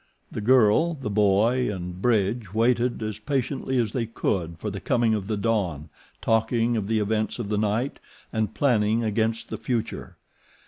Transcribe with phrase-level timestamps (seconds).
[0.31, 5.13] The girl, the boy, and Bridge waited as patiently as they could for the coming
[5.13, 5.89] of the dawn,
[6.23, 7.99] talking of the events of the night
[8.33, 10.17] and planning against the future.